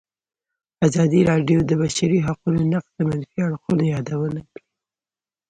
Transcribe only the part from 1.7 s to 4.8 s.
بشري حقونو نقض د منفي اړخونو یادونه کړې.